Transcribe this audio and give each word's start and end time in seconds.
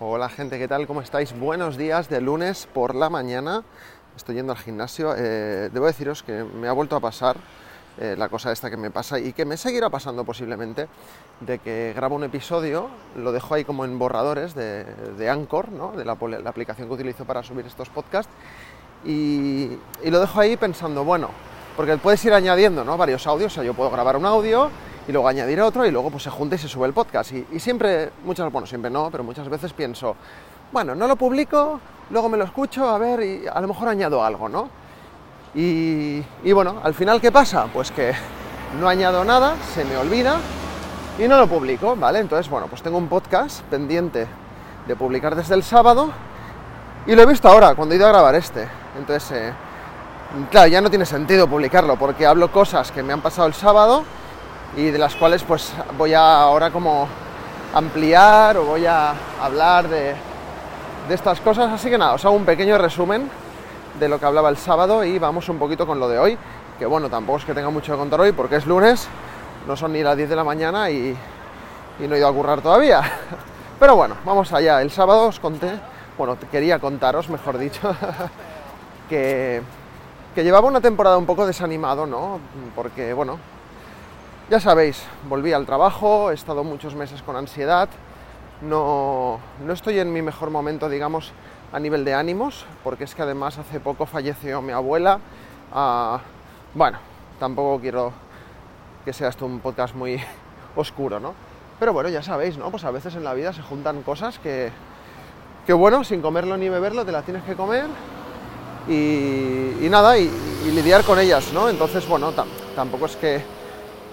Hola 0.00 0.28
gente, 0.28 0.58
¿qué 0.58 0.66
tal? 0.66 0.88
¿Cómo 0.88 1.02
estáis? 1.02 1.38
Buenos 1.38 1.76
días 1.76 2.08
de 2.08 2.20
lunes 2.20 2.66
por 2.74 2.96
la 2.96 3.08
mañana. 3.08 3.62
Estoy 4.16 4.34
yendo 4.34 4.50
al 4.50 4.58
gimnasio. 4.58 5.14
Eh, 5.16 5.70
debo 5.72 5.86
deciros 5.86 6.24
que 6.24 6.42
me 6.42 6.66
ha 6.66 6.72
vuelto 6.72 6.96
a 6.96 7.00
pasar 7.00 7.36
eh, 7.98 8.16
la 8.18 8.28
cosa 8.28 8.50
esta 8.50 8.70
que 8.70 8.76
me 8.76 8.90
pasa 8.90 9.20
y 9.20 9.32
que 9.32 9.44
me 9.44 9.56
seguirá 9.56 9.90
pasando 9.90 10.24
posiblemente, 10.24 10.88
de 11.38 11.60
que 11.60 11.92
grabo 11.94 12.16
un 12.16 12.24
episodio, 12.24 12.88
lo 13.14 13.30
dejo 13.30 13.54
ahí 13.54 13.64
como 13.64 13.84
en 13.84 13.96
borradores 13.96 14.56
de, 14.56 15.30
Anchor, 15.30 15.70
¿no? 15.70 15.92
de 15.92 16.04
la, 16.04 16.18
la, 16.42 16.50
aplicación 16.50 16.88
que 16.88 16.94
utilizo 16.94 17.24
para 17.24 17.44
subir 17.44 17.64
estos 17.64 17.88
podcasts, 17.88 18.32
y, 19.04 19.78
y, 20.02 20.10
lo 20.10 20.18
dejo 20.18 20.40
ahí 20.40 20.56
pensando, 20.56 21.04
bueno, 21.04 21.30
porque 21.76 21.96
puedes 21.98 22.24
ir 22.24 22.32
añadiendo 22.32 22.82
¿no? 22.82 22.96
varios 22.96 23.28
audios, 23.28 23.52
o 23.52 23.54
sea, 23.54 23.64
yo 23.64 23.74
puedo 23.74 23.90
grabar 23.90 24.16
un 24.16 24.26
audio 24.26 24.70
y 25.06 25.12
luego 25.12 25.28
añadir 25.28 25.60
otro 25.60 25.86
y 25.86 25.90
luego 25.90 26.10
pues 26.10 26.22
se 26.22 26.30
junta 26.30 26.54
y 26.56 26.58
se 26.58 26.68
sube 26.68 26.86
el 26.86 26.92
podcast. 26.92 27.32
Y, 27.32 27.60
siempre, 27.60 28.10
muchas, 28.24 28.50
bueno, 28.50 28.66
siempre 28.66 28.90
no, 28.90 29.10
pero 29.10 29.24
muchas 29.24 29.48
veces 29.48 29.72
pienso, 29.72 30.16
bueno, 30.72 30.94
no 30.94 31.06
lo 31.06 31.16
publico, 31.16 31.80
luego 32.10 32.28
me 32.28 32.36
lo 32.36 32.44
escucho, 32.44 32.88
a 32.88 32.98
ver, 32.98 33.22
y 33.22 33.46
a 33.46 33.60
lo 33.60 33.68
mejor 33.68 33.88
añado 33.88 34.24
algo, 34.24 34.48
¿no? 34.48 34.68
Y, 35.54 36.22
y 36.42 36.52
bueno, 36.52 36.80
al 36.82 36.94
final, 36.94 37.20
¿qué 37.20 37.30
pasa? 37.30 37.68
Pues 37.72 37.90
que 37.90 38.12
no 38.80 38.88
añado 38.88 39.24
nada, 39.24 39.54
se 39.74 39.84
me 39.84 39.96
olvida 39.96 40.38
y 41.18 41.28
no 41.28 41.38
lo 41.38 41.46
publico, 41.46 41.94
¿vale? 41.96 42.18
Entonces, 42.18 42.50
bueno, 42.50 42.66
pues 42.66 42.82
tengo 42.82 42.98
un 42.98 43.08
podcast 43.08 43.62
pendiente 43.62 44.26
de 44.86 44.96
publicar 44.96 45.36
desde 45.36 45.54
el 45.54 45.62
sábado 45.62 46.10
y 47.06 47.14
lo 47.14 47.22
he 47.22 47.26
visto 47.26 47.48
ahora, 47.48 47.74
cuando 47.74 47.94
he 47.94 47.98
ido 47.98 48.06
a 48.06 48.10
grabar 48.10 48.34
este. 48.34 48.66
Entonces, 48.98 49.30
eh, 49.32 49.52
claro, 50.50 50.68
ya 50.68 50.80
no 50.80 50.90
tiene 50.90 51.06
sentido 51.06 51.46
publicarlo 51.46 51.96
porque 51.96 52.26
hablo 52.26 52.50
cosas 52.50 52.90
que 52.90 53.02
me 53.02 53.12
han 53.12 53.20
pasado 53.20 53.46
el 53.46 53.54
sábado 53.54 54.04
y 54.76 54.90
de 54.90 54.98
las 54.98 55.14
cuales 55.14 55.42
pues 55.42 55.72
voy 55.96 56.14
a 56.14 56.42
ahora 56.42 56.70
como 56.70 57.08
ampliar 57.74 58.56
o 58.56 58.64
voy 58.64 58.86
a 58.86 59.14
hablar 59.40 59.88
de, 59.88 60.14
de 61.08 61.14
estas 61.14 61.40
cosas. 61.40 61.72
Así 61.72 61.90
que 61.90 61.98
nada, 61.98 62.14
os 62.14 62.24
hago 62.24 62.34
un 62.34 62.44
pequeño 62.44 62.78
resumen 62.78 63.28
de 63.98 64.08
lo 64.08 64.18
que 64.18 64.26
hablaba 64.26 64.48
el 64.48 64.56
sábado 64.56 65.04
y 65.04 65.18
vamos 65.18 65.48
un 65.48 65.58
poquito 65.58 65.86
con 65.86 66.00
lo 66.00 66.08
de 66.08 66.18
hoy, 66.18 66.38
que 66.78 66.86
bueno, 66.86 67.08
tampoco 67.08 67.38
es 67.38 67.44
que 67.44 67.54
tenga 67.54 67.70
mucho 67.70 67.92
que 67.92 67.98
contar 67.98 68.20
hoy 68.20 68.32
porque 68.32 68.56
es 68.56 68.66
lunes, 68.66 69.06
no 69.66 69.76
son 69.76 69.92
ni 69.92 70.02
las 70.02 70.16
10 70.16 70.28
de 70.28 70.36
la 70.36 70.44
mañana 70.44 70.90
y, 70.90 71.16
no 72.00 72.14
he 72.14 72.18
ido 72.18 72.28
a 72.28 72.32
currar 72.32 72.60
todavía. 72.60 73.02
Pero 73.78 73.96
bueno, 73.96 74.16
vamos 74.24 74.52
allá. 74.52 74.82
El 74.82 74.90
sábado 74.90 75.28
os 75.28 75.38
conté, 75.38 75.70
bueno, 76.18 76.36
quería 76.50 76.78
contaros, 76.78 77.28
mejor 77.28 77.58
dicho, 77.58 77.94
que, 79.08 79.62
que 80.34 80.44
llevaba 80.44 80.66
una 80.66 80.80
temporada 80.80 81.16
un 81.16 81.26
poco 81.26 81.46
desanimado, 81.46 82.06
¿no? 82.06 82.40
Porque, 82.74 83.12
bueno, 83.12 83.38
ya 84.50 84.60
sabéis, 84.60 85.02
volví 85.28 85.52
al 85.52 85.64
trabajo, 85.64 86.30
he 86.30 86.34
estado 86.34 86.64
muchos 86.64 86.94
meses 86.94 87.22
con 87.22 87.36
ansiedad, 87.36 87.88
no, 88.60 89.40
no 89.64 89.72
estoy 89.72 89.98
en 89.98 90.12
mi 90.12 90.22
mejor 90.22 90.50
momento, 90.50 90.88
digamos, 90.88 91.32
a 91.72 91.80
nivel 91.80 92.04
de 92.04 92.14
ánimos, 92.14 92.66
porque 92.84 93.04
es 93.04 93.14
que 93.14 93.22
además 93.22 93.58
hace 93.58 93.80
poco 93.80 94.06
falleció 94.06 94.62
mi 94.62 94.72
abuela. 94.72 95.18
Uh, 95.74 96.18
bueno, 96.74 96.98
tampoco 97.40 97.80
quiero 97.80 98.12
que 99.04 99.12
sea 99.12 99.28
esto 99.28 99.46
un 99.46 99.60
podcast 99.60 99.94
muy 99.94 100.20
oscuro, 100.76 101.18
¿no? 101.18 101.34
Pero 101.80 101.92
bueno, 101.92 102.08
ya 102.10 102.22
sabéis, 102.22 102.56
¿no? 102.56 102.70
Pues 102.70 102.84
a 102.84 102.90
veces 102.90 103.16
en 103.16 103.24
la 103.24 103.34
vida 103.34 103.52
se 103.52 103.62
juntan 103.62 104.02
cosas 104.02 104.38
que, 104.38 104.70
que 105.66 105.72
bueno, 105.72 106.04
sin 106.04 106.22
comerlo 106.22 106.56
ni 106.56 106.68
beberlo 106.68 107.04
te 107.04 107.12
las 107.12 107.24
tienes 107.24 107.42
que 107.42 107.56
comer 107.56 107.86
y, 108.88 109.84
y 109.84 109.88
nada, 109.90 110.16
y, 110.18 110.30
y, 110.66 110.70
lidiar 110.70 111.02
con 111.02 111.18
ellas, 111.18 111.52
¿no? 111.52 111.68
Entonces, 111.68 112.06
bueno, 112.06 112.32
tampoco 112.76 113.06
es 113.06 113.16
que 113.16 113.42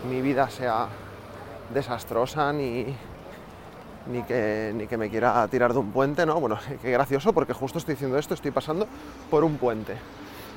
mi 0.10 0.22
vida 0.22 0.50
sea 0.50 0.88
desastrosa 1.74 2.52
ni, 2.52 2.86
ni 4.08 4.24
que, 4.24 4.72
ni 4.74 4.88
que 4.88 4.98
me 4.98 5.10
quiera 5.10 5.48
tirar 5.48 5.74
de 5.74 5.80
un 5.80 5.92
puente, 5.92 6.26
¿no? 6.26 6.40
Bueno, 6.40 6.58
qué 6.82 6.92
gracioso 6.92 7.34
porque 7.34 7.54
justo 7.54 7.78
estoy 7.78 7.96
diciendo 7.96 8.18
esto, 8.18 8.34
estoy 8.34 8.52
pasando 8.52 8.88
por 9.30 9.44
un 9.44 9.58
puente. 9.58 9.96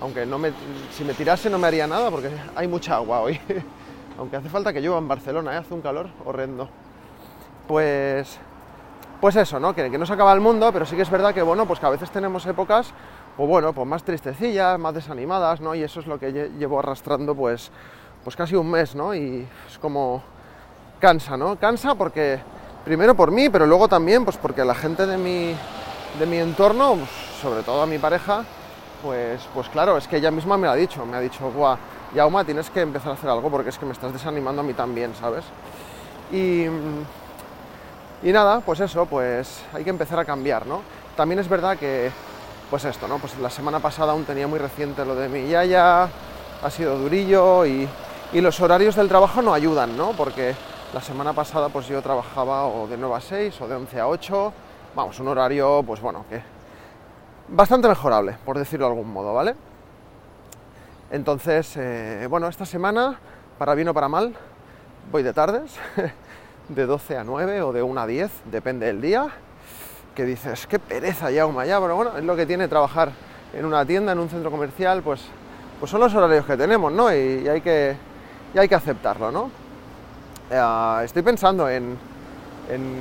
Aunque 0.00 0.26
no 0.26 0.38
me, 0.38 0.52
si 0.92 1.04
me 1.04 1.14
tirase 1.14 1.48
no 1.48 1.58
me 1.58 1.66
haría 1.66 1.86
nada 1.86 2.10
porque 2.10 2.30
hay 2.56 2.68
mucha 2.68 2.96
agua 2.96 3.20
hoy. 3.20 3.40
Aunque 4.18 4.36
hace 4.36 4.48
falta 4.48 4.72
que 4.72 4.80
llueva 4.80 4.98
en 4.98 5.08
Barcelona, 5.08 5.54
¿eh? 5.54 5.56
hace 5.56 5.74
un 5.74 5.80
calor 5.80 6.08
horrendo. 6.24 6.68
Pues, 7.66 8.38
pues 9.20 9.36
eso, 9.36 9.58
¿no? 9.58 9.74
Que, 9.74 9.90
que, 9.90 9.98
no 9.98 10.06
se 10.06 10.12
acaba 10.12 10.32
el 10.32 10.40
mundo, 10.40 10.72
pero 10.72 10.86
sí 10.86 10.94
que 10.94 11.02
es 11.02 11.10
verdad 11.10 11.34
que, 11.34 11.42
bueno, 11.42 11.66
pues 11.66 11.80
que 11.80 11.86
a 11.86 11.90
veces 11.90 12.10
tenemos 12.10 12.46
épocas, 12.46 12.92
o 13.38 13.46
bueno, 13.46 13.72
pues 13.72 13.88
más 13.88 14.04
tristecillas, 14.04 14.78
más 14.78 14.94
desanimadas, 14.94 15.60
¿no? 15.60 15.74
Y 15.74 15.82
eso 15.82 15.98
es 15.98 16.06
lo 16.06 16.20
que 16.20 16.30
llevo 16.32 16.78
arrastrando, 16.78 17.34
pues, 17.34 17.72
pues 18.24 18.34
casi 18.34 18.56
un 18.56 18.70
mes, 18.70 18.94
¿no? 18.94 19.14
Y 19.14 19.46
es 19.70 19.78
como 19.78 20.22
cansa, 20.98 21.36
¿no? 21.36 21.56
Cansa 21.56 21.94
porque 21.94 22.40
primero 22.84 23.14
por 23.14 23.30
mí, 23.30 23.50
pero 23.50 23.66
luego 23.66 23.86
también 23.86 24.24
pues 24.24 24.38
porque 24.38 24.64
la 24.64 24.74
gente 24.74 25.06
de 25.06 25.18
mi, 25.18 25.54
de 26.18 26.26
mi 26.26 26.38
entorno, 26.38 26.96
sobre 27.40 27.62
todo 27.62 27.82
a 27.82 27.86
mi 27.86 27.98
pareja, 27.98 28.44
pues, 29.02 29.42
pues 29.52 29.68
claro, 29.68 29.98
es 29.98 30.08
que 30.08 30.16
ella 30.16 30.30
misma 30.30 30.56
me 30.56 30.66
lo 30.66 30.72
ha 30.72 30.76
dicho, 30.76 31.04
me 31.04 31.16
ha 31.16 31.20
dicho, 31.20 31.50
guau, 31.52 31.76
Yauma, 32.14 32.44
tienes 32.44 32.70
que 32.70 32.80
empezar 32.80 33.10
a 33.10 33.14
hacer 33.14 33.28
algo 33.28 33.50
porque 33.50 33.68
es 33.68 33.78
que 33.78 33.84
me 33.84 33.92
estás 33.92 34.12
desanimando 34.12 34.62
a 34.62 34.64
mí 34.64 34.72
también, 34.72 35.14
¿sabes? 35.14 35.44
Y, 36.32 36.64
y 38.22 38.32
nada, 38.32 38.60
pues 38.60 38.80
eso, 38.80 39.04
pues 39.04 39.62
hay 39.74 39.84
que 39.84 39.90
empezar 39.90 40.18
a 40.18 40.24
cambiar, 40.24 40.66
¿no? 40.66 40.80
También 41.16 41.38
es 41.38 41.48
verdad 41.48 41.76
que, 41.76 42.10
pues 42.70 42.84
esto, 42.86 43.06
¿no? 43.06 43.18
Pues 43.18 43.38
la 43.38 43.50
semana 43.50 43.80
pasada 43.80 44.12
aún 44.12 44.24
tenía 44.24 44.46
muy 44.46 44.58
reciente 44.58 45.04
lo 45.04 45.14
de 45.14 45.28
mi 45.28 45.48
yaya, 45.48 46.08
ha 46.62 46.70
sido 46.70 46.98
durillo 46.98 47.66
y, 47.66 47.86
y 48.32 48.40
los 48.40 48.60
horarios 48.60 48.96
del 48.96 49.08
trabajo 49.08 49.42
no 49.42 49.54
ayudan, 49.54 49.96
¿no? 49.96 50.12
Porque 50.12 50.54
la 50.92 51.00
semana 51.00 51.32
pasada 51.32 51.68
pues 51.68 51.86
yo 51.88 52.00
trabajaba 52.02 52.66
o 52.66 52.86
de 52.86 52.96
9 52.96 53.14
a 53.16 53.20
6 53.20 53.60
o 53.60 53.68
de 53.68 53.76
11 53.76 54.00
a 54.00 54.08
8, 54.08 54.52
vamos, 54.94 55.18
un 55.20 55.28
horario 55.28 55.82
pues 55.86 56.00
bueno, 56.00 56.24
que 56.28 56.42
bastante 57.48 57.88
mejorable, 57.88 58.36
por 58.44 58.58
decirlo 58.58 58.86
de 58.86 58.92
algún 58.92 59.12
modo, 59.12 59.34
¿vale? 59.34 59.54
Entonces, 61.10 61.76
eh, 61.76 62.26
bueno, 62.28 62.48
esta 62.48 62.66
semana, 62.66 63.18
para 63.58 63.74
bien 63.74 63.88
o 63.88 63.94
para 63.94 64.08
mal, 64.08 64.34
voy 65.12 65.22
de 65.22 65.32
tardes, 65.32 65.76
de 66.68 66.86
12 66.86 67.18
a 67.18 67.24
9 67.24 67.62
o 67.62 67.72
de 67.72 67.82
1 67.82 68.00
a 68.00 68.06
10, 68.06 68.30
depende 68.50 68.86
del 68.86 69.00
día, 69.00 69.28
que 70.14 70.24
dices, 70.24 70.66
qué 70.66 70.78
pereza 70.78 71.30
ya, 71.30 71.46
ya, 71.64 71.80
pero 71.80 71.96
bueno, 71.96 72.16
es 72.16 72.24
lo 72.24 72.36
que 72.36 72.46
tiene 72.46 72.68
trabajar 72.68 73.12
en 73.52 73.64
una 73.64 73.84
tienda, 73.84 74.12
en 74.12 74.18
un 74.18 74.28
centro 74.28 74.50
comercial, 74.50 75.02
pues, 75.02 75.22
pues 75.78 75.90
son 75.90 76.00
los 76.00 76.14
horarios 76.14 76.46
que 76.46 76.56
tenemos, 76.56 76.92
¿no? 76.92 77.12
Y 77.12 77.46
hay, 77.48 77.60
que, 77.60 77.96
y 78.54 78.58
hay 78.58 78.68
que 78.68 78.74
aceptarlo, 78.74 79.32
¿no? 79.32 79.50
Uh, 80.50 81.00
estoy 81.00 81.22
pensando 81.22 81.68
en, 81.68 81.98
en, 82.70 82.96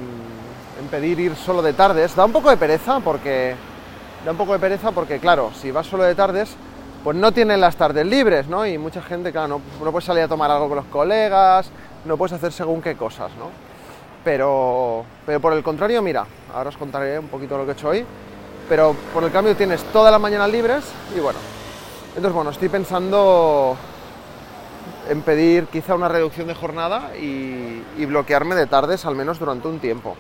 en, 0.80 0.88
pedir 0.90 1.20
ir 1.20 1.36
solo 1.36 1.62
de 1.62 1.74
tardes. 1.74 2.16
Da 2.16 2.26
un 2.26 2.32
poco 2.32 2.50
de 2.50 2.58
pereza 2.58 3.00
porque 3.00 3.56
da 4.26 4.32
un 4.32 4.38
poco 4.38 4.54
de 4.54 4.60
pereza 4.60 4.92
porque 4.92 5.20
claro, 5.20 5.52
si 5.54 5.72
vas 5.72 5.86
solo 5.86 6.04
de 6.04 6.16
tardes, 6.16 6.56
pues 7.04 7.16
no 7.18 7.32
tienen 7.32 7.62
las 7.62 7.76
tardes 7.76 8.06
libres, 8.06 8.48
¿no? 8.48 8.66
Y 8.66 8.78
mucha 8.78 9.02
gente, 9.02 9.32
claro, 9.32 9.48
no, 9.48 9.62
no 9.84 9.92
puedes 9.92 10.06
salir 10.06 10.24
a 10.24 10.28
tomar 10.28 10.50
algo 10.50 10.70
con 10.70 10.78
los 10.78 10.86
colegas, 10.86 11.70
no 12.06 12.18
puedes 12.18 12.34
hacer 12.34 12.52
según 12.52 12.82
qué 12.82 12.96
cosas, 12.96 13.32
¿no? 13.38 13.50
Pero, 14.24 15.04
pero 15.26 15.40
por 15.40 15.54
el 15.54 15.62
contrario, 15.62 16.02
mira, 16.02 16.26
ahora 16.54 16.70
os 16.70 16.78
contaré 16.78 17.20
un 17.20 17.28
poquito 17.28 17.58
lo 17.58 17.66
que 17.66 17.72
he 17.72 17.74
hecho 17.74 17.90
hoy, 17.90 18.06
pero 18.70 18.96
por 19.14 19.24
el 19.24 19.32
cambio 19.32 19.56
tienes 19.56 19.84
todas 19.92 20.12
las 20.12 20.22
mañanas 20.22 20.50
libres 20.50 20.86
y 21.16 21.20
bueno, 21.20 21.40
entonces 22.16 22.34
bueno, 22.34 22.52
estoy 22.52 22.70
pensando 22.70 23.78
en 25.10 25.22
pedir 25.22 25.68
quizá 25.68 25.96
una 25.96 26.08
reducción 26.08 26.48
de 26.48 26.56
jornada 26.56 27.16
y, 27.18 27.84
y, 27.98 28.06
bloquearme 28.06 28.56
de 28.56 28.68
tardes 28.68 29.06
al 29.06 29.16
menos 29.16 29.40
durante 29.40 29.68
un 29.68 29.80
tiempo. 29.80 30.16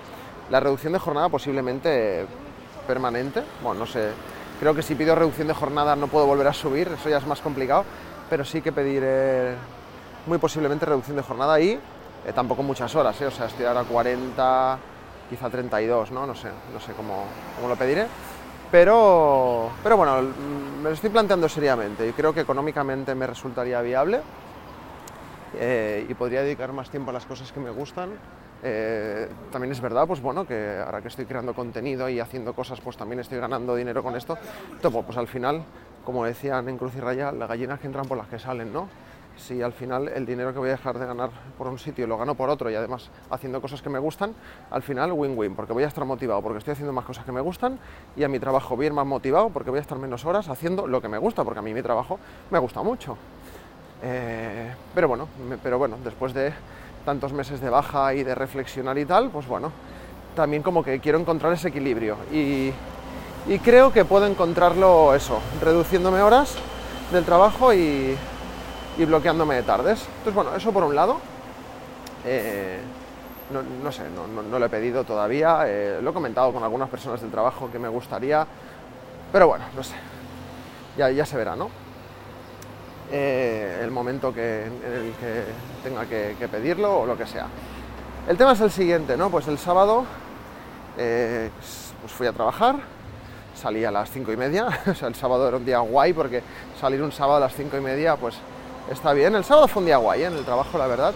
La 0.49 0.59
reducción 0.59 0.93
de 0.93 0.99
jornada 0.99 1.29
posiblemente 1.29 2.25
permanente, 2.85 3.43
bueno, 3.61 3.81
no 3.81 3.85
sé, 3.85 4.09
creo 4.59 4.73
que 4.73 4.81
si 4.81 4.95
pido 4.95 5.15
reducción 5.15 5.47
de 5.47 5.53
jornada 5.53 5.95
no 5.95 6.07
puedo 6.07 6.25
volver 6.25 6.47
a 6.47 6.53
subir, 6.53 6.89
eso 6.89 7.09
ya 7.09 7.17
es 7.17 7.27
más 7.27 7.39
complicado, 7.39 7.85
pero 8.29 8.43
sí 8.43 8.61
que 8.61 8.71
pediré 8.71 9.55
muy 10.25 10.37
posiblemente 10.37 10.85
reducción 10.85 11.17
de 11.17 11.23
jornada 11.23 11.59
y 11.59 11.71
eh, 11.71 12.33
tampoco 12.33 12.63
muchas 12.63 12.93
horas, 12.95 13.19
¿eh? 13.21 13.25
o 13.25 13.31
sea, 13.31 13.47
estoy 13.47 13.65
ahora 13.65 13.83
40, 13.83 14.77
quizá 15.29 15.49
32, 15.49 16.11
¿no? 16.11 16.25
No 16.25 16.35
sé, 16.35 16.49
no 16.73 16.79
sé 16.79 16.93
cómo, 16.93 17.25
cómo 17.55 17.69
lo 17.69 17.75
pediré. 17.75 18.07
Pero, 18.71 19.69
pero 19.83 19.97
bueno, 19.97 20.21
me 20.81 20.89
lo 20.89 20.95
estoy 20.95 21.11
planteando 21.11 21.47
seriamente 21.47 22.07
y 22.07 22.13
creo 22.13 22.33
que 22.33 22.39
económicamente 22.39 23.13
me 23.13 23.27
resultaría 23.27 23.81
viable 23.81 24.21
eh, 25.59 26.05
y 26.09 26.13
podría 26.13 26.41
dedicar 26.41 26.71
más 26.73 26.89
tiempo 26.89 27.09
a 27.11 27.13
las 27.13 27.25
cosas 27.25 27.51
que 27.51 27.59
me 27.59 27.69
gustan. 27.69 28.11
Eh, 28.65 29.27
también 29.51 29.71
es 29.71 29.81
verdad, 29.81 30.07
pues 30.07 30.21
bueno, 30.21 30.47
que 30.47 30.81
ahora 30.83 31.01
que 31.01 31.09
estoy 31.09 31.25
creando 31.25 31.53
contenido 31.53 32.07
y 32.07 32.19
haciendo 32.19 32.53
cosas, 32.53 32.79
pues 32.79 32.95
también 32.95 33.19
estoy 33.19 33.39
ganando 33.39 33.75
dinero 33.75 34.01
con 34.01 34.15
esto. 34.15 34.37
Entonces, 34.71 35.03
pues 35.05 35.17
al 35.17 35.27
final, 35.27 35.63
como 36.05 36.23
decían 36.23 36.69
en 36.69 36.77
Cruz 36.77 36.95
y 36.95 37.01
Raya, 37.01 37.31
las 37.31 37.49
gallinas 37.49 37.79
que 37.79 37.87
entran 37.87 38.05
por 38.05 38.17
las 38.17 38.27
que 38.27 38.39
salen, 38.39 38.71
¿no? 38.71 38.87
Si 39.35 39.61
al 39.61 39.73
final 39.73 40.07
el 40.09 40.25
dinero 40.25 40.53
que 40.53 40.59
voy 40.59 40.69
a 40.69 40.73
dejar 40.73 40.99
de 40.99 41.07
ganar 41.07 41.31
por 41.57 41.67
un 41.67 41.79
sitio 41.79 42.05
lo 42.05 42.17
gano 42.17 42.35
por 42.35 42.49
otro 42.49 42.69
y 42.69 42.75
además 42.75 43.09
haciendo 43.31 43.61
cosas 43.61 43.81
que 43.81 43.89
me 43.89 43.97
gustan, 43.97 44.35
al 44.69 44.83
final 44.83 45.11
win-win, 45.11 45.55
porque 45.55 45.73
voy 45.73 45.83
a 45.83 45.87
estar 45.87 46.05
motivado, 46.05 46.41
porque 46.41 46.59
estoy 46.59 46.73
haciendo 46.73 46.93
más 46.93 47.03
cosas 47.03 47.25
que 47.25 47.31
me 47.31 47.41
gustan 47.41 47.79
y 48.15 48.23
a 48.23 48.27
mi 48.27 48.39
trabajo 48.39 48.81
ir 48.83 48.93
más 48.93 49.07
motivado 49.07 49.49
porque 49.49 49.71
voy 49.71 49.79
a 49.79 49.81
estar 49.81 49.97
menos 49.97 50.23
horas 50.25 50.49
haciendo 50.49 50.85
lo 50.85 51.01
que 51.01 51.09
me 51.09 51.17
gusta, 51.17 51.43
porque 51.43 51.59
a 51.59 51.63
mí 51.63 51.73
mi 51.73 51.81
trabajo 51.81 52.19
me 52.51 52.59
gusta 52.59 52.83
mucho. 52.83 53.17
Eh, 54.03 54.73
pero 54.93 55.07
bueno, 55.07 55.27
pero 55.63 55.77
bueno, 55.77 55.97
después 56.03 56.33
de 56.33 56.53
tantos 57.05 57.31
meses 57.31 57.61
de 57.61 57.69
baja 57.69 58.13
y 58.13 58.23
de 58.23 58.35
reflexionar 58.35 58.97
y 58.97 59.05
tal, 59.05 59.29
pues 59.29 59.47
bueno, 59.47 59.71
también 60.35 60.61
como 60.61 60.83
que 60.83 60.99
quiero 60.99 61.19
encontrar 61.19 61.53
ese 61.53 61.69
equilibrio 61.69 62.17
y, 62.31 62.73
creo 63.63 63.91
que 63.91 64.05
puedo 64.05 64.25
encontrarlo 64.25 65.13
eso, 65.13 65.39
reduciéndome 65.61 66.21
horas 66.21 66.55
del 67.11 67.25
trabajo 67.25 67.73
y, 67.73 68.15
y 68.97 69.05
bloqueándome 69.05 69.55
de 69.55 69.63
tardes. 69.63 70.05
Entonces, 70.17 70.33
bueno, 70.33 70.55
eso 70.55 70.71
por 70.71 70.83
un 70.83 70.95
lado. 70.95 71.19
Eh, 72.25 72.79
no, 73.83 73.91
sé, 73.91 74.03
no, 74.09 74.59
lo 74.59 74.65
he 74.65 74.69
pedido 74.69 75.03
todavía. 75.03 75.63
Eh, 75.65 75.99
lo 76.01 76.11
he 76.11 76.13
comentado 76.13 76.51
con 76.53 76.63
algunas 76.63 76.89
personas 76.89 77.21
del 77.21 77.31
trabajo 77.31 77.69
que 77.71 77.79
me 77.79 77.89
gustaría. 77.89 78.47
Pero 79.31 79.47
bueno, 79.47 79.65
no 79.75 79.83
sé. 79.83 79.95
Ya, 80.97 81.09
ya 81.09 81.25
se 81.25 81.37
verá, 81.37 81.55
¿no? 81.55 81.82
Eh, 83.11 83.81
el 83.83 83.91
momento 83.91 84.33
que, 84.33 84.63
en 84.65 84.93
el 84.93 85.13
que 85.13 85.43
tenga 85.83 86.05
que, 86.05 86.47
pedirlo 86.47 87.01
o 87.01 87.05
lo 87.05 87.17
que 87.17 87.27
sea. 87.27 87.47
El 88.27 88.37
tema 88.37 88.53
es 88.53 88.61
el 88.61 88.71
siguiente, 88.71 89.17
¿no? 89.17 89.29
Pues 89.29 89.47
el 89.47 89.57
sábado 89.57 90.05
pues 90.95 92.11
fui 92.11 92.27
a 92.27 92.33
trabajar, 92.33 92.75
salí 93.55 93.85
a 93.85 93.91
las 93.91 94.11
cinco 94.11 94.33
y 94.33 94.37
media, 94.37 94.67
el 95.01 95.15
sábado 95.15 95.47
era 95.47 95.55
un 95.55 95.65
día 95.65 95.79
guay 95.79 96.11
porque 96.11 96.43
salir 96.79 97.01
un 97.01 97.13
sábado 97.13 97.37
a 97.37 97.39
las 97.39 97.55
cinco 97.55 97.77
y 97.77 97.81
media, 97.81 98.17
pues 98.17 98.35
está 98.91 99.13
bien. 99.13 99.35
El 99.35 99.45
sábado 99.45 99.69
fue 99.69 99.81
un 99.81 99.85
día 99.85 99.97
guay 99.97 100.23
¿eh? 100.23 100.25
en 100.25 100.33
el 100.33 100.43
trabajo, 100.43 100.77
la 100.77 100.87
verdad. 100.87 101.13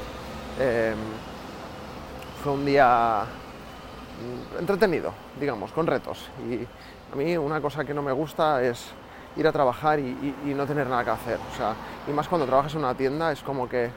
Em, 0.59 0.95
fue 2.41 2.53
un 2.53 2.65
día 2.65 3.25
mm, 3.25 4.59
entretenido, 4.59 5.13
digamos, 5.39 5.73
con 5.73 5.87
retos. 5.87 6.29
Y 6.49 6.65
a 7.11 7.15
mí 7.15 7.35
una 7.35 7.59
cosa 7.59 7.83
que 7.83 7.93
no 7.93 8.01
me 8.01 8.13
gusta 8.13 8.63
es 8.63 8.85
ir 9.37 9.47
a 9.47 9.51
trabajar 9.51 9.99
y, 9.99 10.33
no 10.45 10.65
tener 10.65 10.87
nada 10.87 11.03
que 11.03 11.09
hacer. 11.11 11.39
O 11.53 11.55
sea, 11.55 11.75
y 12.07 12.11
más 12.11 12.27
cuando 12.27 12.45
trabajas 12.45 12.73
en 12.73 12.79
una 12.79 12.95
tienda 12.95 13.31
es 13.31 13.41
como 13.41 13.69
que, 13.69 13.89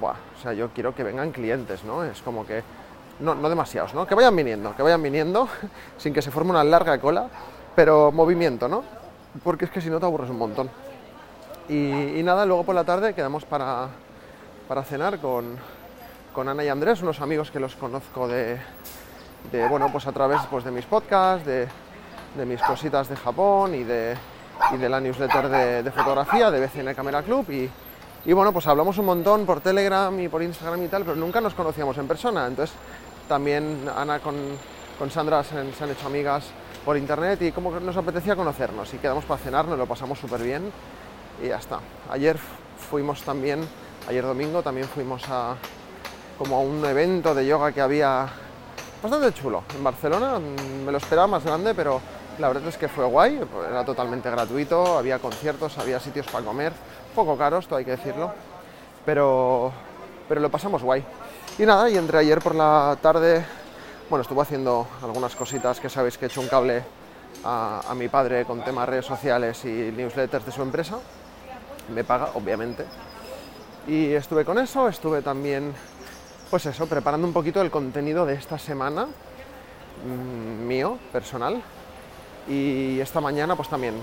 buah, 0.00 0.12
o 0.12 0.42
sea, 0.42 0.52
yo 0.52 0.70
quiero 0.70 0.94
que 0.94 1.02
vengan 1.02 1.32
clientes, 1.32 1.84
¿no? 1.84 2.04
Es 2.04 2.22
como 2.22 2.46
que, 2.46 2.62
no, 3.20 3.34
demasiados, 3.48 3.94
¿no? 3.94 4.06
Que 4.06 4.14
vayan 4.14 4.34
viniendo, 4.36 4.74
que 4.76 4.82
vayan 4.82 5.02
viniendo 5.02 5.48
sin 5.98 6.12
que 6.14 6.22
se 6.22 6.30
forme 6.30 6.50
una 6.50 6.64
larga 6.64 6.98
cola, 7.00 7.28
pero 7.74 8.12
movimiento, 8.12 8.68
¿no? 8.68 8.84
Porque 9.42 9.66
es 9.66 9.70
que 9.70 9.80
si 9.80 9.90
no 9.90 9.98
te 9.98 10.06
aburres 10.06 10.30
un 10.30 10.38
montón. 10.38 10.70
Y, 11.68 12.22
nada, 12.22 12.46
luego 12.46 12.64
por 12.64 12.74
la 12.74 12.84
tarde 12.84 13.12
quedamos 13.12 13.44
para, 13.44 13.88
cenar 14.84 15.18
con, 15.18 15.58
Ana 16.36 16.62
y 16.62 16.68
Andrés, 16.68 17.02
unos 17.02 17.20
amigos 17.20 17.50
que 17.50 17.58
los 17.58 17.74
conozco 17.74 18.28
de, 18.28 18.60
bueno, 19.68 19.90
pues 19.90 20.06
a 20.06 20.12
través 20.12 20.40
pues, 20.48 20.64
de 20.64 20.70
mis 20.70 20.84
podcasts, 20.84 21.44
de, 21.44 21.66
mis 22.46 22.62
cositas 22.62 23.08
de 23.08 23.16
Japón 23.16 23.74
y 23.74 23.82
de, 23.82 24.16
de 24.78 24.88
la 24.88 25.00
newsletter 25.00 25.84
de, 25.84 25.90
fotografía 25.90 26.50
de 26.50 26.60
BCN 26.60 26.94
Camera 26.94 27.22
Club. 27.22 27.50
Y, 28.24 28.32
bueno, 28.32 28.52
pues 28.52 28.66
hablamos 28.66 28.98
un 28.98 29.06
montón 29.06 29.46
por 29.46 29.60
Telegram 29.60 30.18
y 30.18 30.28
por 30.28 30.42
Instagram 30.42 30.82
y 30.84 30.88
tal, 30.88 31.04
pero 31.04 31.16
nunca 31.16 31.40
nos 31.40 31.54
conocíamos 31.54 31.96
en 31.98 32.08
persona. 32.08 32.46
Entonces 32.46 32.74
también 33.28 33.88
Ana 33.96 34.20
con, 34.20 34.36
Sandra 35.10 35.44
se, 35.44 35.72
se 35.72 35.84
han 35.84 35.90
hecho 35.90 36.06
amigas 36.06 36.44
por 36.84 36.96
internet 36.96 37.42
y 37.42 37.52
como 37.52 37.78
nos 37.80 37.96
apetecía 37.96 38.36
conocernos 38.36 38.92
y 38.94 38.98
quedamos 38.98 39.24
para 39.24 39.40
cenar, 39.40 39.66
nos 39.66 39.78
lo 39.78 39.86
pasamos 39.86 40.18
súper 40.18 40.42
bien 40.42 40.70
y 41.42 41.48
ya 41.48 41.56
está. 41.56 41.80
Ayer 42.10 42.38
fuimos 42.90 43.22
también, 43.22 43.60
ayer 44.08 44.24
domingo 44.24 44.62
también 44.62 44.86
fuimos 44.86 45.22
a 45.28 45.56
como 46.38 46.56
a 46.56 46.60
un 46.60 46.84
evento 46.84 47.34
de 47.34 47.46
yoga 47.46 47.72
que 47.72 47.80
había 47.80 48.28
bastante 49.02 49.32
chulo 49.32 49.64
en 49.74 49.82
Barcelona, 49.82 50.38
me 50.84 50.92
lo 50.92 50.98
esperaba 50.98 51.26
más 51.26 51.44
grande, 51.44 51.74
pero 51.74 52.00
la 52.38 52.48
verdad 52.48 52.68
es 52.68 52.76
que 52.76 52.88
fue 52.88 53.04
guay, 53.04 53.40
era 53.68 53.84
totalmente 53.84 54.30
gratuito, 54.30 54.98
había 54.98 55.18
conciertos, 55.18 55.78
había 55.78 56.00
sitios 56.00 56.26
para 56.26 56.44
comer, 56.44 56.72
poco 57.14 57.36
caros, 57.36 57.66
todo 57.66 57.78
hay 57.78 57.84
que 57.84 57.92
decirlo, 57.92 58.32
pero, 59.04 59.72
pero 60.28 60.40
lo 60.40 60.50
pasamos 60.50 60.82
guay. 60.82 61.04
Y 61.58 61.64
nada, 61.64 61.88
y 61.88 61.96
entre 61.96 62.18
ayer 62.18 62.40
por 62.40 62.54
la 62.54 62.96
tarde, 63.00 63.44
bueno, 64.10 64.22
estuve 64.22 64.42
haciendo 64.42 64.86
algunas 65.02 65.34
cositas 65.34 65.80
que 65.80 65.88
sabéis 65.88 66.18
que 66.18 66.26
he 66.26 66.28
hecho 66.28 66.40
un 66.40 66.48
cable 66.48 66.82
a, 67.44 67.82
a 67.88 67.94
mi 67.94 68.08
padre 68.08 68.44
con 68.44 68.62
temas 68.62 68.88
redes 68.88 69.06
sociales 69.06 69.64
y 69.64 69.92
newsletters 69.96 70.44
de 70.44 70.52
su 70.52 70.62
empresa 70.62 70.98
me 71.94 72.04
paga, 72.04 72.30
obviamente. 72.34 72.84
Y 73.86 74.12
estuve 74.12 74.44
con 74.44 74.58
eso, 74.58 74.88
estuve 74.88 75.22
también, 75.22 75.72
pues 76.50 76.66
eso, 76.66 76.86
preparando 76.86 77.26
un 77.26 77.32
poquito 77.32 77.60
el 77.62 77.70
contenido 77.70 78.26
de 78.26 78.34
esta 78.34 78.58
semana 78.58 79.06
mm, 79.06 80.66
mío, 80.66 80.98
personal. 81.12 81.62
Y 82.48 83.00
esta 83.00 83.20
mañana, 83.20 83.56
pues 83.56 83.68
también 83.68 83.94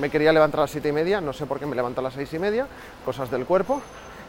me 0.00 0.10
quería 0.10 0.32
levantar 0.32 0.60
a 0.60 0.62
las 0.64 0.70
siete 0.70 0.88
y 0.88 0.92
media, 0.92 1.20
no 1.20 1.32
sé 1.32 1.46
por 1.46 1.58
qué 1.58 1.66
me 1.66 1.76
levanto 1.76 2.00
a 2.00 2.04
las 2.04 2.14
seis 2.14 2.32
y 2.34 2.38
media, 2.38 2.66
cosas 3.04 3.30
del 3.30 3.46
cuerpo. 3.46 3.80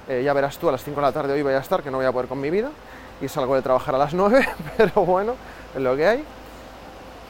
Eh, 0.08 0.24
ya 0.24 0.34
verás 0.34 0.58
tú, 0.58 0.68
a 0.68 0.72
las 0.72 0.84
5 0.84 1.00
de 1.00 1.06
la 1.06 1.12
tarde 1.12 1.34
hoy 1.34 1.42
voy 1.42 1.54
a 1.54 1.60
estar, 1.60 1.84
que 1.84 1.92
no 1.92 1.98
voy 1.98 2.06
a 2.06 2.12
poder 2.12 2.28
con 2.28 2.40
mi 2.40 2.50
vida, 2.50 2.70
y 3.22 3.28
salgo 3.28 3.56
de 3.56 3.62
trabajar 3.62 3.96
a 3.96 3.98
las 3.98 4.14
9, 4.14 4.48
pero 4.78 5.06
bueno, 5.06 5.36
es 5.76 5.82
lo 5.82 5.96
que 5.96 6.08
hay. 6.08 6.24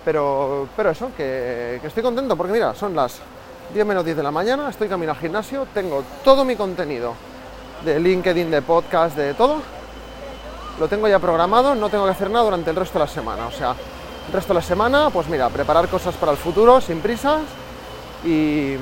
Pero, 0.06 0.68
pero 0.76 0.90
eso, 0.90 1.12
que, 1.16 1.78
que 1.82 1.88
estoy 1.88 2.02
contento, 2.02 2.36
porque 2.36 2.54
mira, 2.54 2.74
son 2.74 2.96
las 2.96 3.20
10 3.74 3.86
menos 3.86 4.04
10 4.04 4.18
de 4.18 4.24
la 4.24 4.32
mañana, 4.32 4.70
estoy 4.70 4.88
camino 4.88 5.12
al 5.12 5.18
gimnasio, 5.18 5.68
tengo 5.74 6.04
todo 6.24 6.44
mi 6.44 6.56
contenido 6.56 7.14
de 7.86 8.00
LinkedIn, 8.00 8.50
de 8.50 8.62
podcast, 8.62 9.16
de 9.16 9.34
todo, 9.34 9.62
lo 10.80 10.88
tengo 10.88 11.08
ya 11.08 11.20
programado, 11.20 11.76
no 11.76 11.90
tengo 11.90 12.06
que 12.06 12.12
hacer 12.12 12.30
nada 12.30 12.46
durante 12.46 12.70
el 12.70 12.76
resto 12.76 12.98
de 12.98 13.06
la 13.06 13.12
semana. 13.12 13.48
O 13.48 13.52
sea, 13.52 13.76
el 14.28 14.34
resto 14.34 14.54
de 14.54 14.60
la 14.60 14.66
semana, 14.66 15.10
pues 15.10 15.28
mira, 15.28 15.50
preparar 15.50 15.88
cosas 15.88 16.16
para 16.16 16.32
el 16.32 16.38
futuro 16.38 16.80
sin 16.82 17.00
prisas 17.02 17.42
y, 18.24 18.76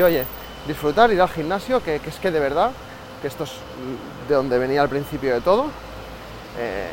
oye, 0.00 0.24
disfrutar, 0.66 1.10
ir 1.12 1.20
al 1.20 1.28
gimnasio, 1.28 1.82
que, 1.82 1.96
es 1.96 2.16
que 2.20 2.30
de 2.30 2.40
verdad, 2.40 2.70
que 3.20 3.28
esto 3.28 3.44
es 3.44 3.52
de 4.28 4.34
donde 4.34 4.58
venía 4.58 4.82
al 4.82 4.88
principio 4.88 5.34
de 5.34 5.40
todo, 5.40 5.66
eh, 6.58 6.88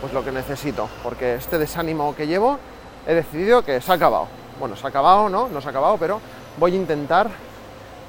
pues 0.00 0.12
lo 0.12 0.24
que 0.24 0.32
necesito, 0.32 0.88
porque 1.02 1.36
este 1.36 1.58
desánimo 1.58 2.14
que 2.14 2.26
llevo, 2.26 2.58
he 3.06 3.14
decidido 3.14 3.64
que 3.64 3.80
se 3.80 3.92
ha 3.92 3.94
acabado 3.94 4.28
bueno, 4.58 4.76
se 4.76 4.86
ha 4.86 4.90
acabado, 4.90 5.28
¿no? 5.28 5.48
No 5.48 5.60
se 5.60 5.68
ha 5.68 5.70
acabado, 5.70 5.96
pero 5.98 6.20
voy 6.58 6.72
a 6.72 6.76
intentar 6.76 7.30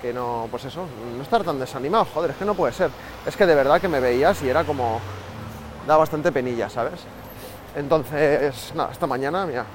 que 0.01 0.13
no, 0.13 0.47
pues 0.49 0.65
eso, 0.65 0.85
no 1.15 1.21
estar 1.21 1.43
tan 1.43 1.59
desanimado, 1.59 2.05
joder, 2.13 2.31
es 2.31 2.37
que 2.37 2.45
no 2.45 2.53
puede 2.53 2.73
ser. 2.73 2.89
Es 3.25 3.35
que 3.35 3.45
de 3.45 3.55
verdad 3.55 3.81
que 3.81 3.87
me 3.87 3.99
veías 3.99 4.41
y 4.43 4.49
era 4.49 4.63
como, 4.63 4.99
da 5.87 5.97
bastante 5.97 6.31
penilla, 6.31 6.69
¿sabes? 6.69 7.01
Entonces, 7.75 8.71
nada, 8.75 8.91
esta 8.91 9.07
mañana, 9.07 9.45
mira, 9.45 9.65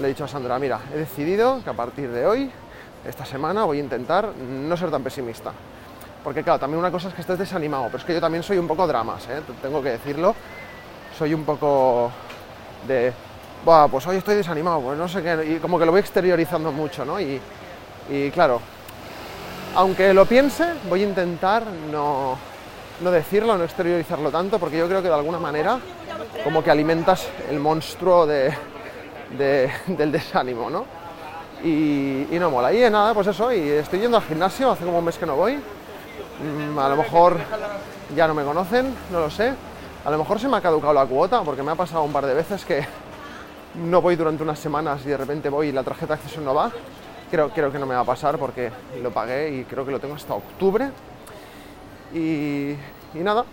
le 0.00 0.06
he 0.06 0.08
dicho 0.10 0.24
a 0.24 0.28
Sandra, 0.28 0.58
mira, 0.58 0.80
he 0.94 0.98
decidido 0.98 1.62
que 1.64 1.70
a 1.70 1.74
partir 1.74 2.10
de 2.10 2.26
hoy, 2.26 2.50
esta 3.06 3.24
semana, 3.24 3.64
voy 3.64 3.78
a 3.78 3.80
intentar 3.82 4.28
no 4.36 4.76
ser 4.76 4.90
tan 4.90 5.02
pesimista. 5.02 5.52
Porque 6.22 6.42
claro, 6.42 6.58
también 6.58 6.80
una 6.80 6.90
cosa 6.90 7.08
es 7.08 7.14
que 7.14 7.22
estés 7.22 7.38
desanimado, 7.38 7.86
pero 7.86 7.98
es 7.98 8.04
que 8.04 8.12
yo 8.12 8.20
también 8.20 8.42
soy 8.42 8.58
un 8.58 8.68
poco 8.68 8.86
dramas, 8.86 9.26
¿eh? 9.28 9.40
tengo 9.62 9.82
que 9.82 9.90
decirlo. 9.90 10.34
Soy 11.16 11.32
un 11.32 11.44
poco 11.44 12.10
de, 12.86 13.12
pues 13.90 14.06
hoy 14.06 14.16
estoy 14.16 14.36
desanimado, 14.36 14.80
pues 14.80 14.98
no 14.98 15.08
sé 15.08 15.22
qué, 15.22 15.56
y 15.56 15.58
como 15.58 15.78
que 15.78 15.86
lo 15.86 15.92
voy 15.92 16.00
exteriorizando 16.00 16.70
mucho, 16.70 17.04
¿no? 17.04 17.18
Y, 17.20 17.40
claro, 18.32 18.60
aunque 19.74 20.14
lo 20.14 20.26
piense, 20.26 20.64
voy 20.88 21.02
a 21.02 21.08
intentar 21.08 21.64
no, 21.90 22.36
no 23.00 23.10
decirlo, 23.10 23.56
no 23.56 23.64
exteriorizarlo 23.64 24.30
tanto, 24.30 24.58
porque 24.58 24.78
yo 24.78 24.86
creo 24.86 25.02
que 25.02 25.08
de 25.08 25.14
alguna 25.14 25.38
manera 25.38 25.78
como 26.44 26.62
que 26.62 26.70
alimentas 26.70 27.28
el 27.50 27.60
monstruo 27.60 28.26
de, 28.26 28.54
del 29.86 30.12
desánimo, 30.12 30.70
¿no? 30.70 30.84
Y, 31.64 32.26
no 32.38 32.50
mola. 32.50 32.72
Y 32.72 32.88
nada, 32.90 33.14
pues 33.14 33.26
eso, 33.26 33.52
y 33.52 33.68
estoy 33.68 34.00
yendo 34.00 34.16
al 34.16 34.22
gimnasio, 34.22 34.70
hace 34.70 34.84
como 34.84 34.98
un 34.98 35.04
mes 35.04 35.18
que 35.18 35.26
no 35.26 35.36
voy. 35.36 35.56
Mm, 35.56 36.78
a 36.78 36.88
lo 36.88 36.96
mejor 36.96 37.36
ya 38.14 38.28
no 38.28 38.34
me 38.34 38.44
conocen, 38.44 38.94
no 39.10 39.20
lo 39.20 39.30
sé. 39.30 39.52
A 40.04 40.10
lo 40.10 40.18
mejor 40.18 40.38
se 40.38 40.48
me 40.48 40.56
ha 40.56 40.60
caducado 40.60 40.92
la 40.92 41.06
cuota, 41.06 41.42
porque 41.42 41.62
me 41.62 41.72
ha 41.72 41.74
pasado 41.74 42.04
un 42.04 42.12
par 42.12 42.24
de 42.26 42.34
veces 42.34 42.64
que, 42.64 42.86
no 43.74 44.00
voy 44.00 44.16
durante 44.16 44.42
unas 44.42 44.58
semanas 44.58 45.02
y 45.04 45.08
de 45.08 45.16
repente 45.16 45.48
voy 45.48 45.68
y 45.68 45.72
la 45.72 45.82
tarjeta 45.82 46.14
de 46.14 46.20
acceso 46.20 46.40
no 46.40 46.54
va, 46.54 46.70
creo, 47.30 47.50
creo 47.50 47.70
que 47.70 47.78
no 47.78 47.86
me 47.86 47.94
va 47.94 48.00
a 48.00 48.04
pasar 48.04 48.38
porque 48.38 48.70
lo 49.02 49.10
pagué 49.10 49.50
y 49.50 49.64
creo 49.64 49.84
que 49.84 49.92
lo 49.92 50.00
tengo 50.00 50.14
hasta 50.14 50.34
octubre. 50.34 50.90
Y, 52.14 52.74
nada, 53.14 53.44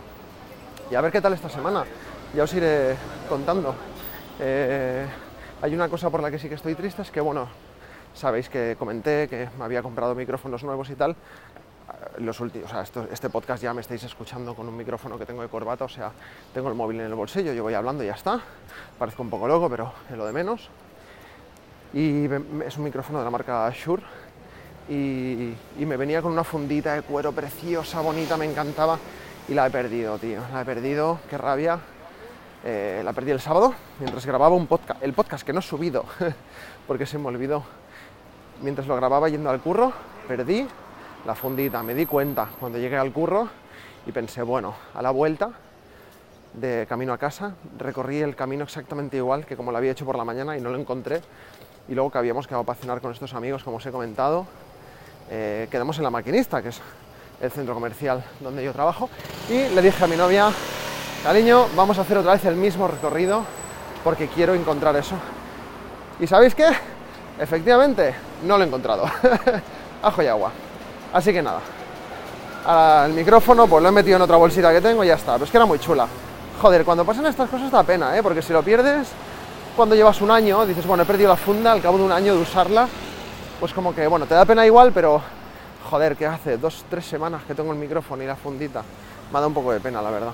y 0.89 0.95
a 0.95 1.01
ver 1.01 1.12
qué 1.12 1.22
tal 1.22 1.34
esta 1.34 1.50
semana. 1.50 1.84
Ya 2.34 2.44
os 2.44 2.53
iré 2.53 2.96
contando. 3.29 3.75
Eh, 4.39 5.05
hay 5.62 5.74
una 5.74 5.89
cosa 5.89 6.10
por 6.10 6.22
la 6.22 6.32
que 6.32 6.39
sí 6.39 6.50
que 6.50 6.55
estoy 6.55 6.75
triste, 6.75 7.01
es 7.01 7.12
que 7.12 7.22
bueno, 7.22 7.48
sabéis 8.13 8.50
que 8.50 8.75
comenté 8.77 9.27
que 9.27 9.50
me 9.58 9.65
había 9.65 9.82
comprado 9.82 10.15
micrófonos 10.15 10.63
nuevos 10.63 10.89
y 10.89 10.96
tal, 10.96 11.15
los 12.17 12.39
últimos, 12.39 12.72
o 12.72 12.74
sea, 12.74 13.05
este 13.12 13.29
podcast 13.29 13.63
ya 13.63 13.74
me 13.74 13.82
estáis 13.82 14.03
escuchando 14.03 14.53
con 14.53 14.67
un 14.67 14.75
micrófono 14.75 15.17
que 15.17 15.25
tengo 15.25 15.41
de 15.41 15.48
corbata, 15.48 15.86
o 15.86 15.89
sea, 15.89 16.12
tengo 16.53 16.70
el 16.70 16.75
móvil 16.75 17.00
en 17.00 17.08
el 17.08 17.15
bolsillo, 17.15 17.53
yo 17.53 17.63
voy 17.63 17.74
hablando 17.74 18.03
y 18.03 18.08
ya 18.08 18.13
está. 18.13 18.39
Parezco 18.98 19.24
un 19.24 19.29
poco 19.29 19.48
loco, 19.48 19.70
pero 19.70 19.91
es 20.10 20.17
lo 20.17 20.25
de 20.25 20.34
menos. 20.34 20.70
Y 21.94 22.25
es 22.65 22.77
un 22.77 22.84
micrófono 22.84 23.20
de 23.20 23.25
la 23.25 23.32
marca 23.32 23.72
Shure 23.74 24.03
y, 24.89 25.53
me 25.79 25.98
venía 25.98 26.22
con 26.22 26.32
una 26.32 26.44
fundita 26.44 26.94
de 26.94 27.01
cuero 27.01 27.32
preciosa, 27.32 28.01
bonita, 28.01 28.38
me 28.38 28.46
encantaba 28.46 29.00
y 29.48 29.53
la 29.53 29.67
he 29.67 29.70
perdido, 29.70 30.17
tío. 30.17 30.41
La 30.51 30.62
he 30.62 30.65
perdido, 30.65 31.20
qué 31.29 31.38
rabia. 31.38 31.79
Eh, 32.67 33.03
la 33.05 33.13
perdí 33.13 33.29
el 33.29 33.39
sábado 33.39 33.75
mientras 34.00 34.25
grababa 34.25 34.55
un 34.55 34.65
podcast, 34.65 35.03
el 35.03 35.13
podcast 35.13 35.45
que 35.45 35.53
no 35.53 35.60
he 35.60 35.62
subido 35.62 36.03
porque 36.88 37.05
se 37.05 37.19
me 37.19 37.27
olvidó. 37.27 37.63
Mientras 38.63 38.88
lo 38.88 38.95
grababa 38.95 39.29
yendo 39.29 39.51
al 39.51 39.62
curro, 39.62 39.93
perdí 40.27 40.67
la 41.27 41.36
fundita. 41.36 41.84
Me 41.84 41.93
di 41.93 42.07
cuenta 42.07 42.50
cuando 42.60 42.79
llegué 42.79 42.98
al 42.98 43.13
curro 43.13 43.48
y 44.07 44.12
pensé, 44.12 44.41
bueno, 44.41 44.74
a 44.95 45.01
la 45.03 45.12
vuelta 45.12 45.51
de 46.53 46.88
camino 46.89 47.13
a 47.13 47.19
casa. 47.19 47.53
Recorrí 47.77 48.22
el 48.22 48.36
camino 48.36 48.63
exactamente 48.63 49.17
igual 49.17 49.45
que 49.45 49.55
como 49.55 49.72
lo 49.72 49.77
había 49.77 49.91
hecho 49.91 50.05
por 50.05 50.17
la 50.17 50.25
mañana 50.25 50.57
y 50.57 50.62
no 50.62 50.72
lo 50.72 50.79
encontré. 50.79 51.22
Y 51.88 51.93
luego 51.93 52.10
que 52.10 52.17
habíamos 52.17 52.48
quedado 52.48 52.63
para 52.63 53.00
con 53.00 53.12
estos 53.12 53.36
amigos, 53.36 53.63
como 53.63 53.77
os 53.77 53.86
he 53.86 53.91
comentado, 53.91 54.48
eh, 55.29 55.67
quedamos 55.69 55.98
en 55.98 56.03
la 56.03 56.10
maquinista, 56.10 56.63
que 56.63 56.69
es 56.69 56.81
el 57.41 57.51
centro 57.51 57.75
comercial 57.75 58.24
donde 58.39 58.63
yo 58.63 58.74
trabajo. 58.74 59.07
Y 59.50 59.69
le 59.69 59.81
dije 59.84 60.03
a 60.03 60.07
mi 60.07 60.15
novia, 60.15 60.51
cariño, 61.25 61.65
vamos 61.75 61.98
a 61.98 62.01
hacer 62.01 62.20
otra 62.20 62.34
vez 62.34 62.46
el 62.46 62.55
mismo 62.55 62.88
recorrido 62.88 63.41
porque 64.03 64.27
quiero 64.27 64.53
encontrar 64.53 64.96
eso. 64.96 65.15
¿Y 66.20 66.27
sabéis 66.27 66.53
qué? 66.53 66.67
Efectivamente, 67.39 68.13
no 68.44 68.60
lo 68.60 68.63
he 68.63 68.67
encontrado. 68.67 69.05
Ajo 70.03 70.22
y 70.22 70.27
agua. 70.27 70.51
Así 71.12 71.34
que 71.34 71.41
nada. 71.41 71.62
el 73.08 73.13
micrófono, 73.13 73.65
pues 73.65 73.82
lo 73.82 73.89
he 73.89 73.91
metido 73.91 74.17
en 74.17 74.22
otra 74.22 74.38
bolsita 74.38 74.72
que 74.72 74.82
tengo 74.82 75.03
y 75.03 75.08
ya 75.08 75.15
está. 75.15 75.34
Pero 75.34 75.46
es 75.46 75.50
que 75.50 75.58
era 75.58 75.65
muy 75.65 75.79
chula. 75.79 76.08
Joder, 76.62 76.86
cuando 76.86 77.03
pasan 77.03 77.25
estas 77.25 77.50
cosas 77.50 77.72
da 77.72 77.82
pena, 77.82 78.15
¿eh? 78.15 78.22
Porque 78.22 78.44
si 78.44 78.53
lo 78.53 78.62
pierdes, 78.62 79.08
cuando 79.75 79.96
llevas 79.96 80.22
un 80.22 80.29
año, 80.29 80.63
dices, 80.63 80.86
bueno, 80.86 81.01
he 81.01 81.05
perdido 81.08 81.29
la 81.29 81.38
funda 81.38 81.72
al 81.72 81.82
cabo 81.82 81.98
de 81.98 82.03
un 82.03 82.12
año 82.12 82.36
de 82.36 82.41
usarla, 82.41 82.88
pues 83.60 83.74
como 83.74 83.96
que, 83.96 84.05
bueno, 84.05 84.27
te 84.27 84.36
da 84.36 84.46
pena 84.46 84.63
igual, 84.63 84.91
pero 84.94 85.24
joder, 85.89 86.15
¿qué 86.15 86.27
hace? 86.27 86.58
Dos, 86.58 86.86
tres 86.88 87.03
semanas 87.03 87.41
que 87.48 87.55
tengo 87.55 87.72
el 87.72 87.79
micrófono 87.79 88.22
y 88.22 88.27
la 88.27 88.36
fundita. 88.36 88.84
Me 89.32 89.39
ha 89.39 89.41
dado 89.41 89.48
un 89.48 89.55
poco 89.55 89.72
de 89.72 89.79
pena, 89.79 90.03
la 90.03 90.12
verdad. 90.12 90.34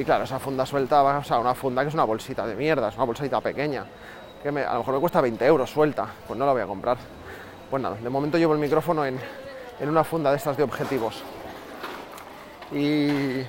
Y 0.00 0.04
claro, 0.04 0.24
esa 0.24 0.38
funda 0.38 0.64
suelta, 0.64 1.02
o 1.02 1.22
sea, 1.22 1.38
una 1.38 1.54
funda 1.54 1.82
que 1.82 1.88
es 1.88 1.94
una 1.94 2.04
bolsita 2.04 2.46
de 2.46 2.54
mierda, 2.54 2.88
es 2.88 2.96
una 2.96 3.04
bolsita 3.04 3.38
pequeña, 3.42 3.84
que 4.42 4.48
a 4.48 4.72
lo 4.72 4.78
mejor 4.78 4.94
me 4.94 5.00
cuesta 5.00 5.20
20 5.20 5.44
euros 5.44 5.68
suelta, 5.68 6.06
pues 6.26 6.38
no 6.38 6.46
la 6.46 6.52
voy 6.52 6.62
a 6.62 6.66
comprar. 6.66 6.96
Pues 7.68 7.82
nada, 7.82 7.96
de 7.96 8.08
momento 8.08 8.38
llevo 8.38 8.54
el 8.54 8.58
micrófono 8.58 9.04
en, 9.04 9.20
en 9.78 9.88
una 9.90 10.02
funda 10.02 10.30
de 10.30 10.38
estas 10.38 10.56
de 10.56 10.62
objetivos. 10.62 11.22
Y, 12.72 13.40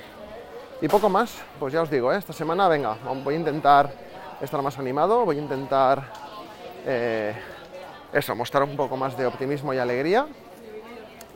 y 0.81 0.87
poco 0.89 1.07
más, 1.07 1.41
pues 1.57 1.71
ya 1.71 1.83
os 1.83 1.89
digo, 1.89 2.11
¿eh? 2.11 2.17
esta 2.17 2.33
semana, 2.33 2.67
venga, 2.67 2.97
voy 3.23 3.35
a 3.35 3.37
intentar 3.37 3.89
estar 4.41 4.61
más 4.61 4.77
animado, 4.77 5.23
voy 5.23 5.37
a 5.37 5.41
intentar 5.41 6.03
eh, 6.85 7.33
eso, 8.11 8.35
mostrar 8.35 8.63
un 8.63 8.75
poco 8.75 8.97
más 8.97 9.15
de 9.15 9.25
optimismo 9.25 9.73
y 9.73 9.77
alegría 9.77 10.27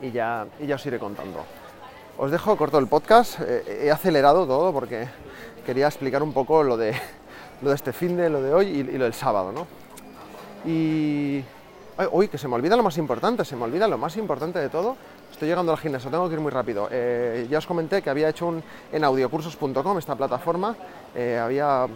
y 0.02 0.10
ya, 0.10 0.46
y 0.60 0.66
ya 0.66 0.74
os 0.74 0.84
iré 0.84 0.98
contando. 0.98 1.42
Os 2.18 2.30
dejo 2.30 2.56
corto 2.56 2.78
el 2.78 2.86
podcast, 2.86 3.40
eh, 3.42 3.84
he 3.84 3.90
acelerado 3.90 4.46
todo 4.46 4.72
porque 4.72 5.06
quería 5.66 5.86
explicar 5.86 6.22
un 6.22 6.32
poco 6.32 6.62
lo 6.62 6.78
de, 6.78 6.94
lo 7.60 7.68
de 7.68 7.74
este 7.74 7.92
fin 7.92 8.16
de, 8.16 8.30
lo 8.30 8.40
de 8.40 8.54
hoy 8.54 8.66
y, 8.68 8.82
lo 8.84 9.04
del 9.04 9.12
sábado, 9.12 9.52
¿no? 9.52 9.66
Y... 10.64 11.44
uy, 12.12 12.28
que 12.28 12.38
se 12.38 12.48
me 12.48 12.54
olvida 12.54 12.74
lo 12.74 12.82
más 12.82 12.96
importante, 12.96 13.44
se 13.44 13.54
me 13.54 13.64
olvida 13.64 13.86
lo 13.86 13.98
más 13.98 14.16
importante 14.16 14.58
de 14.58 14.70
todo. 14.70 14.96
Estoy 15.30 15.48
llegando 15.48 15.72
al 15.72 15.78
gimnasio, 15.78 16.10
tengo 16.10 16.26
que 16.26 16.36
ir 16.36 16.40
muy 16.40 16.50
rápido. 16.50 16.88
Eh, 16.90 17.46
ya 17.50 17.58
os 17.58 17.66
comenté 17.66 18.00
que 18.00 18.08
había 18.08 18.30
hecho 18.30 18.46
un, 18.46 18.62
en 18.90 19.04
audiocursos.com, 19.04 19.98
esta 19.98 20.16
plataforma, 20.16 20.74
eh, 21.14 21.38
había 21.38 21.86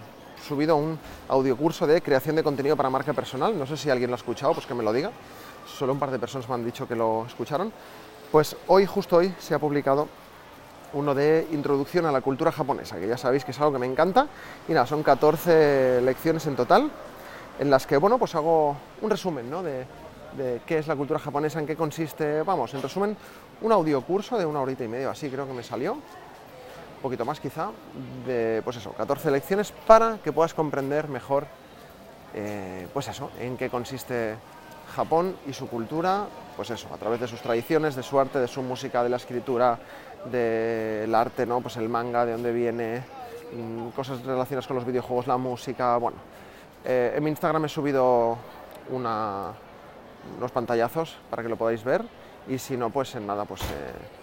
subido 0.47 0.77
un 0.77 0.99
audiocurso 1.29 1.87
de 1.87 2.03
creación 2.03 2.37
de 2.37 2.43
contenido 2.43 2.77
para 2.77 2.91
marca 2.91 3.15
personal. 3.15 3.59
No 3.59 3.65
sé 3.65 3.79
si 3.79 3.89
alguien 3.89 4.11
lo 4.11 4.17
ha 4.17 4.19
escuchado, 4.19 4.53
pues 4.53 4.67
que 4.67 4.75
me 4.75 4.83
lo 4.83 4.93
diga. 4.93 5.13
Solo 5.67 5.95
un 5.95 5.99
par 5.99 6.11
de 6.11 6.19
personas 6.19 6.47
me 6.47 6.57
han 6.57 6.65
dicho 6.67 6.87
que 6.87 6.95
lo 6.95 7.25
escucharon. 7.27 7.73
Pues 8.31 8.57
hoy, 8.69 8.87
justo 8.87 9.17
hoy, 9.17 9.35
se 9.41 9.55
ha 9.55 9.59
publicado 9.59 10.07
uno 10.93 11.17
de 11.17 11.49
introducción 11.51 12.07
a 12.07 12.13
la 12.13 12.21
cultura 12.21 12.53
japonesa, 12.53 13.01
que 13.01 13.09
ya 13.09 13.17
sabéis 13.17 13.45
que 13.45 13.51
es 13.51 13.59
algo 13.59 13.73
que 13.73 13.81
me 13.81 13.87
encanta. 13.87 14.29
Y 14.69 14.73
nada, 14.73 14.87
son 14.87 15.03
14 15.03 16.01
lecciones 16.03 16.47
en 16.47 16.55
total, 16.55 16.93
en 17.59 17.71
las 17.71 17.89
que, 17.89 17.97
bueno, 17.97 18.19
pues 18.19 18.37
hago 18.37 18.77
un 19.03 19.11
resumen, 19.11 19.51
¿no? 19.51 19.65
De, 19.65 19.85
qué 20.65 20.79
es 20.79 20.87
la 20.87 20.95
cultura 20.95 21.19
japonesa, 21.19 21.59
en 21.59 21.67
qué 21.67 21.75
consiste, 21.75 22.43
vamos, 22.43 22.73
en 22.73 22.83
resumen, 22.83 23.17
un 23.63 23.73
audiocurso 23.73 24.39
de 24.39 24.47
una 24.47 24.61
horita 24.61 24.85
y 24.85 24.89
media, 24.89 25.11
así 25.11 25.29
creo 25.29 25.45
que 25.45 25.53
me 25.53 25.65
salió, 25.65 25.95
un 25.95 26.01
poquito 27.03 27.25
más 27.25 27.41
quizá, 27.41 27.71
de, 28.25 28.63
pues 28.63 28.77
eso, 28.77 28.93
14 28.93 29.29
lecciones 29.33 29.73
para 29.89 30.19
que 30.23 30.31
puedas 30.31 30.55
comprender 30.55 31.09
mejor, 31.09 31.49
eh, 32.33 32.87
pues 32.93 33.09
eso, 33.09 33.33
en 33.41 33.57
qué 33.57 33.71
consiste 33.71 34.37
Japón 34.91 35.37
y 35.47 35.53
su 35.53 35.69
cultura, 35.69 36.27
pues 36.57 36.71
eso, 36.71 36.89
a 36.93 36.97
través 36.97 37.21
de 37.21 37.27
sus 37.27 37.41
tradiciones, 37.41 37.97
de 37.97 38.03
su 38.03 38.19
arte, 38.19 38.39
de 38.39 38.49
su 38.49 38.63
música, 38.63 39.03
de 39.03 39.09
la 39.09 39.17
escritura, 39.17 39.79
del 40.31 41.15
arte, 41.15 41.47
¿no? 41.47 41.61
Pues 41.61 41.77
el 41.77 41.89
manga, 41.89 42.27
de 42.27 42.33
dónde 42.33 42.53
viene, 42.53 43.03
mm, 43.53 43.89
cosas 43.91 44.23
relacionadas 44.25 44.67
con 44.67 44.77
los 44.77 44.85
videojuegos, 44.85 45.27
la 45.27 45.37
música, 45.37 45.97
bueno. 45.97 46.19
Eh, 46.85 47.15
en 47.17 47.25
mi 47.25 47.31
Instagram 47.31 47.65
he 47.65 47.69
subido 47.69 48.37
unos 48.91 49.55
pantallazos 50.53 51.17
para 51.31 51.43
que 51.43 51.49
lo 51.49 51.57
podáis 51.57 51.85
ver 51.85 52.05
y 52.49 52.59
si 52.59 52.77
no, 52.77 52.91
pues 52.91 53.15
en 53.15 53.27
nada, 53.27 53.45
pues... 53.45 53.63
Eh, 53.63 54.20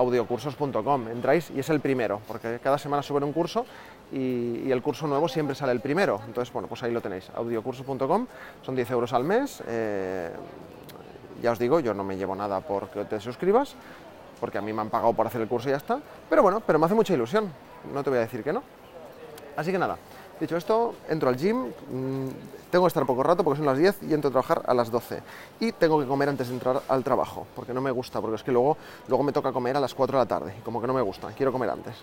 audiocursos.com. 0.00 1.08
Entráis 1.08 1.50
y 1.50 1.60
es 1.60 1.68
el 1.70 1.80
primero, 1.80 2.20
porque 2.26 2.58
cada 2.62 2.78
semana 2.78 3.02
suben 3.02 3.24
un 3.24 3.32
curso 3.32 3.64
y, 4.12 4.70
el 4.70 4.82
curso 4.82 5.06
nuevo 5.06 5.28
siempre 5.28 5.54
sale 5.54 5.72
el 5.72 5.80
primero. 5.80 6.20
Entonces, 6.26 6.52
bueno, 6.52 6.68
pues 6.68 6.82
ahí 6.82 6.92
lo 6.92 7.00
tenéis, 7.00 7.30
audiocursos.com, 7.34 8.26
son 8.62 8.74
10 8.74 8.90
euros 8.90 9.12
al 9.12 9.24
mes. 9.24 9.62
Eh, 9.66 10.30
ya 11.42 11.52
os 11.52 11.58
digo, 11.58 11.80
yo 11.80 11.94
no 11.94 12.04
me 12.04 12.16
llevo 12.16 12.34
nada 12.34 12.60
porque 12.60 13.04
te 13.04 13.20
suscribas, 13.20 13.74
porque 14.40 14.58
a 14.58 14.60
mí 14.60 14.72
me 14.72 14.82
han 14.82 14.90
pagado 14.90 15.12
por 15.12 15.26
hacer 15.26 15.40
el 15.40 15.48
curso 15.48 15.68
y 15.68 15.72
ya 15.72 15.78
está. 15.78 16.00
Pero 16.28 16.42
bueno, 16.42 16.60
pero 16.60 16.78
me 16.78 16.86
hace 16.86 16.94
mucha 16.94 17.14
ilusión, 17.14 17.50
no 17.92 18.02
te 18.02 18.10
voy 18.10 18.18
a 18.18 18.22
decir 18.22 18.42
que 18.42 18.52
no. 18.52 18.62
Así 19.56 19.72
que 19.72 19.78
nada, 19.78 19.96
dicho 20.40 20.56
esto, 20.56 20.94
entro 21.08 21.28
al 21.28 21.36
gym, 21.36 21.66
mm, 21.66 22.28
tengo 22.70 22.84
que 22.84 22.88
estar 22.88 23.04
poco 23.04 23.22
rato 23.22 23.44
porque 23.44 23.58
son 23.58 23.66
las 23.66 23.76
10 23.76 24.02
y 24.04 24.14
entro 24.14 24.28
a 24.28 24.32
trabajar 24.32 24.62
a 24.66 24.74
las 24.74 24.90
12. 24.90 25.22
Y 25.60 25.72
tengo 25.72 26.00
que 26.00 26.06
comer 26.06 26.28
antes 26.28 26.48
de 26.48 26.54
entrar 26.54 26.82
al 26.88 27.04
trabajo, 27.04 27.46
porque 27.54 27.74
no 27.74 27.80
me 27.80 27.90
gusta, 27.90 28.20
porque 28.20 28.36
es 28.36 28.42
que 28.42 28.52
luego, 28.52 28.76
luego 29.08 29.22
me 29.22 29.32
toca 29.32 29.52
comer 29.52 29.76
a 29.76 29.80
las 29.80 29.94
4 29.94 30.18
de 30.18 30.24
la 30.24 30.28
tarde, 30.28 30.54
y 30.58 30.62
como 30.62 30.80
que 30.80 30.86
no 30.86 30.94
me 30.94 31.02
gusta, 31.02 31.28
quiero 31.36 31.52
comer 31.52 31.70
antes. 31.70 31.94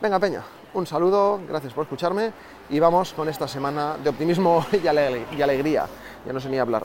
Venga, 0.00 0.18
Peña, 0.18 0.42
un 0.74 0.86
saludo, 0.86 1.40
gracias 1.48 1.72
por 1.72 1.84
escucharme 1.84 2.30
y 2.68 2.78
vamos 2.78 3.14
con 3.14 3.28
esta 3.28 3.48
semana 3.48 3.96
de 4.02 4.10
optimismo 4.10 4.64
y, 4.72 4.86
alegría. 4.86 5.86
Ya 6.26 6.32
no 6.32 6.40
sé 6.40 6.50
ni 6.50 6.58
hablar, 6.58 6.84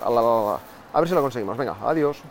a 0.94 1.00
ver 1.00 1.10
si 1.10 1.16
lo 1.16 1.22
conseguimos. 1.22 1.58
Venga, 1.58 1.76
adiós. 1.84 2.22